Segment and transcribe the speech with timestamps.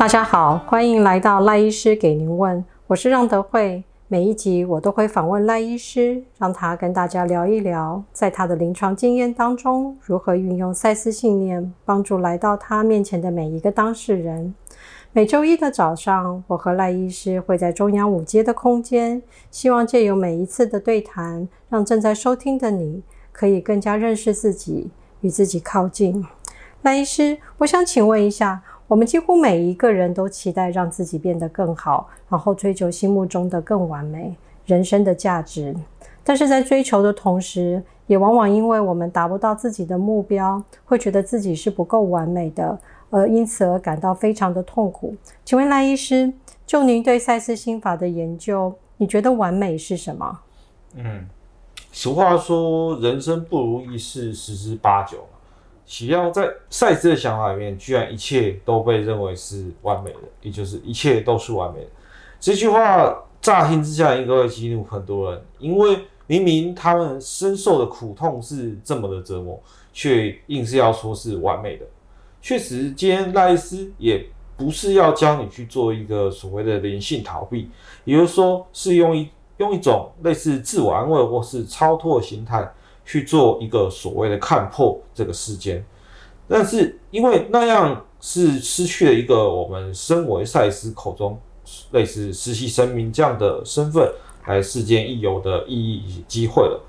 [0.00, 3.84] 大家好，欢迎来到赖医师给您问，我是让德惠。
[4.08, 14.54] 每一集我都会访问赖医师，让他跟大家聊一聊，在他的临床经验当中，如何运用赛斯信念，帮助来到他面前的每一个当事人。
[15.12, 24.88] 每周一的早上，我和赖医师会在中央五街的空间，希望借由每一次的对谈，让正在收听的你可以更加认识自己，
[25.20, 26.26] 与自己靠近。
[26.80, 28.62] 赖医师，我想请问一下。
[28.90, 34.34] 我们几乎每一个人都期待让自己变得更好，然后追求心目中的更完美
[34.66, 35.72] 人生的价值。
[36.24, 42.76] 但是在追求的同时，也往往因为我们达不到自己的目标，会觉得自己是不够完美的，
[43.10, 45.14] 而因此而感到非常的痛苦。
[45.44, 46.32] 请问赖医师，
[46.66, 50.40] 就您对赛斯心法的研究，你觉得完美是什么？
[50.96, 51.28] 嗯，
[51.92, 55.18] 俗话说，人生不如意事十之八九。
[55.90, 61.86] 只要在赛斯的想法里面，居然一切都被认为是完美的，也就是一切都是完美的。
[62.38, 69.60] 这句话乍听之下应该会激怒很多人，因为明明他们深受的苦痛是这么的折磨，
[69.92, 71.84] 却硬是要说是完美的。
[72.40, 74.24] 确实，今天赖斯也
[74.56, 77.68] 不是要教你去做一个所谓的灵性逃避，
[78.04, 82.72] 也就是说，是用一用一种类似自我安慰或是超脱的心态。
[83.04, 85.84] 去做一个所谓的看破这个世间，
[86.48, 91.40] 但是因为那样是失去了一个我们身为赛斯口中
[91.92, 94.12] 类似实习神明这样的身份
[94.46, 96.80] 来世间一游的意义以及机会了。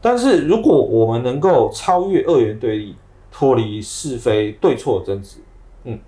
[0.00, 2.94] 但是如果我们能够超越二元对立，
[3.32, 5.38] 脱离是非对错争执，
[5.84, 5.98] 嗯，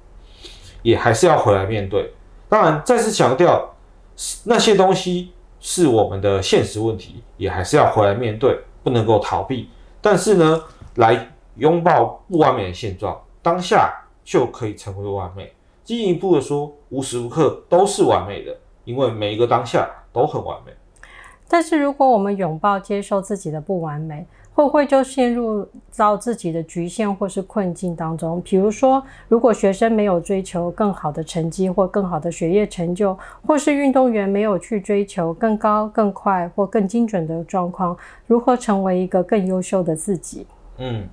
[0.82, 2.12] 也还是要回来面对。
[2.48, 3.74] 当然，再次强调，
[4.44, 8.58] 那些东西是我们的现实问题，也还是要回来面对。
[8.88, 9.68] 不能够逃避，
[10.00, 10.62] 但是呢，
[10.94, 13.92] 来拥抱不完美的现状，当下
[14.24, 15.52] 就可以成为完美。
[15.84, 20.72] 进一步的说，无时无刻都是完美的，因为每一个当下都很完美。
[21.46, 24.26] 但是，如果我们拥抱、接受自己的不完美，
[24.58, 25.64] 会不会就陷入
[25.96, 28.42] 到自己的局限或是困境当中？
[28.42, 33.16] 比如说，如果学生没有追求更好的成绩或更好的学业成就，
[33.46, 40.44] 或是运动员没有去追求更高、更快或更精准的状况，如何成为一个更优秀的自己？
[40.78, 41.08] 嗯，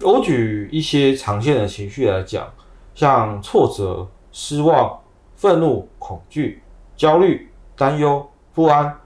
[0.00, 2.48] 我举一些常见的情绪来讲，
[2.94, 4.98] 像挫折、失望、
[5.36, 6.62] 愤怒、恐惧、
[6.96, 8.96] 焦虑、担忧、不安、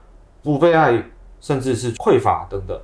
[0.41, 1.03] 不被爱，
[1.41, 2.79] 甚至是匮乏等等。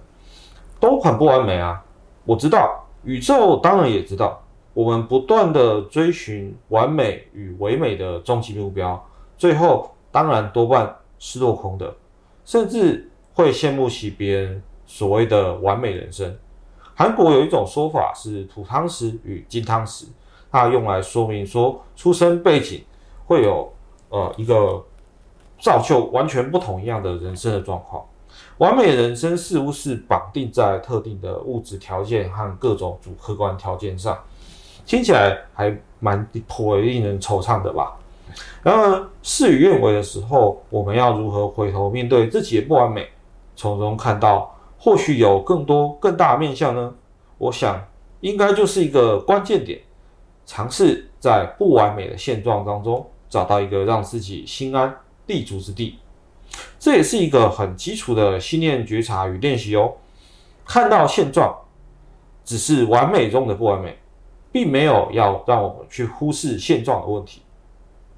[0.80, 1.84] 都很不完美啊！
[2.26, 4.42] 我知道，宇宙当然也知道，
[4.74, 9.04] 我们不断地追寻完美与唯美的终极目标，
[9.38, 11.94] 最后当然多半是落空的，
[12.46, 16.38] 甚至会羡慕起别人所谓的完美人生。
[16.96, 20.06] 韩国有一种说法是土汤匙与金汤匙，
[20.52, 22.84] 它用来说明说出生背景
[23.26, 23.72] 会有
[24.10, 24.84] 呃一个
[25.60, 28.06] 造就完全不同一样的人生的状况。
[28.58, 34.18] 完美人生似乎是绑定在特定的物质条件和各种主客观条件上，
[34.86, 37.98] 听起来还蛮颇为令人惆怅的吧。
[38.62, 43.08] 然而事与愿违的时候，我们要如何回头面对自己的不完美，
[43.56, 46.94] 从中看到或许有更多更大的面向呢？
[47.38, 47.84] 我想
[48.20, 49.80] 应该就是一个关键点，
[50.46, 54.94] 尝试在不完美的现状当中找到一个让自己心安
[55.26, 55.98] 立足之地。
[56.80, 59.94] 这也是一个很基础的信念觉察与练习哦。
[60.66, 61.56] 看到现状，
[62.46, 63.98] 只是完美中的不完美，
[64.52, 67.42] 并没有要让我们去忽视现状的问题，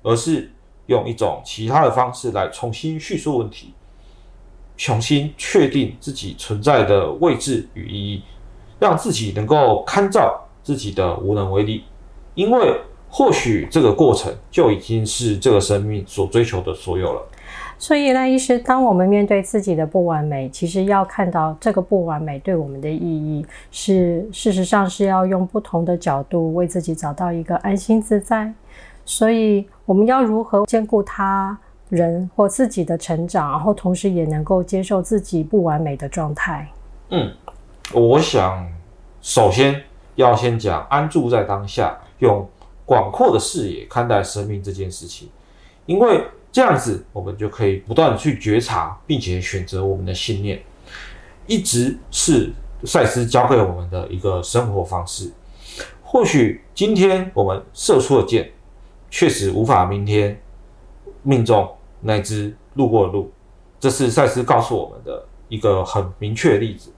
[0.03, 0.51] 而是
[0.87, 3.73] 用一种其他的方式来重新叙述问题，
[4.77, 8.23] 重新确定自己存在的位置与意义，
[8.79, 11.85] 让自己能够看照自己的无能为力。
[12.35, 17.27] 因为或许这个过程就已经是这个生命所追求的所有了。
[17.81, 28.53] 所以，赖医师，当我们面对自己的不完美，其实要看到这个不完美对我们的意义是，事实上是要用不同的角度为自己找到一个安心自在。
[29.03, 31.57] 所以，我们要如何兼顾他
[31.89, 36.67] 人或自己的成长，然后同时也能够接受自己不完美的状态？
[37.09, 37.33] 嗯，
[37.95, 38.63] 我想
[39.23, 39.81] 首先
[40.13, 42.47] 要先讲安住在当下，用
[42.85, 45.27] 广阔的视野看待生命这件事情，
[45.87, 46.23] 因为。
[46.51, 50.61] 这样子，我们就可以不断去觉察，并且选择我们的信念，
[51.47, 52.51] 一直是
[52.83, 55.31] 赛斯教给我们的一个生活方式。
[56.03, 58.51] 或许今天我们射出的箭，
[59.09, 60.41] 确实无法明天
[61.23, 61.69] 命中
[62.01, 63.31] 那只路过的鹿，
[63.79, 66.91] 这是赛斯告诉我们的一个很明确的例子。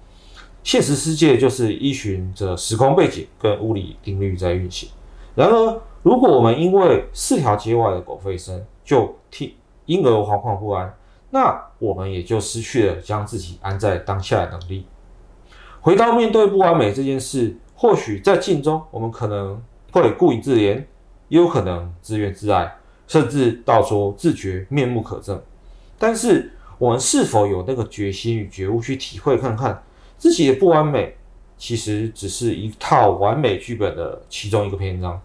[0.64, 4.90] 现实世界就是依循着时空背景跟物理定律在运行。
[5.36, 9.54] 然而，如果我们因为四条街外的狗吠声就听，
[9.86, 10.94] 因而惶惶不安，
[11.30, 14.86] 那我们也就失去了将自己安在当下的能力。
[15.82, 20.84] 回到面对不完美这件事，或许在镜中，我们可能会顾影自怜，
[21.28, 22.76] 也有可能自怨自艾，
[23.08, 25.40] 甚至到说自觉面目可憎。
[25.98, 29.84] 但是，我们是否有那个决心与觉悟去体会看看
[30.18, 31.16] 自己的不完美，
[31.58, 35.22] 其实只是一套完美剧本的其中一个篇章？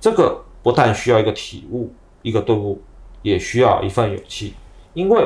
[0.00, 1.92] 这个不但需要一个体悟、
[2.24, 2.80] 一个顿悟，
[3.20, 4.54] 也需要一份勇气，
[4.94, 5.22] 因为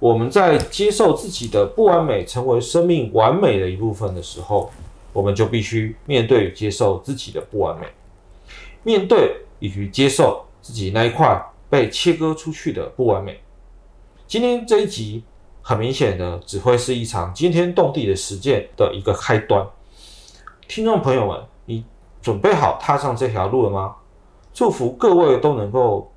[0.00, 4.68] 我们在接受自己的不完美，成为生命完美的一部分的时候，
[5.12, 7.86] 我们就必须面对接受自己的不完美，
[8.82, 13.40] 面对以及接受自己那一块被切割出去的不完美。
[14.26, 15.22] 今天这一集
[15.62, 19.64] 很明显的只会是一场惊天动地的实践的一个开端。
[20.66, 21.84] 听众朋友们，你
[22.20, 23.94] 准备好踏上这条路了吗？
[24.52, 26.10] 祝福各位都能够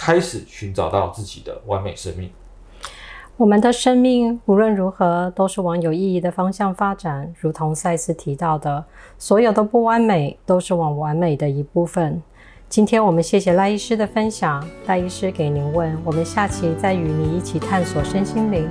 [0.00, 2.30] 开始寻找到自己的完美生命。
[3.36, 8.84] 我们的生命无论如何都是往有意义的方向发展，如同赛斯提到的，
[9.18, 12.22] 所有的不完美都是往完美的一部分。
[12.68, 18.68] 今天我们谢谢赖医师的分享，赖医师给您问，我们下期再与你一起探索身心灵。